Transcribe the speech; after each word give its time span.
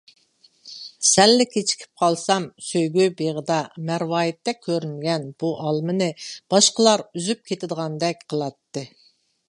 سەللا 1.09 1.45
كېچىكىپ 1.55 1.91
قالسام 2.03 2.47
سۆيگۈ 2.69 3.05
بېغىدا، 3.21 3.59
مەرۋايىتتەك 3.91 4.63
كۆرۈنگەن 4.69 5.29
بۇ 5.45 5.53
ئالمىنى 5.67 6.09
باشقىلا 6.55 6.99
ئۈزۈپ 7.05 7.47
كېتىدىغاندەك 7.53 8.27
قىلاتتى. 8.35 8.89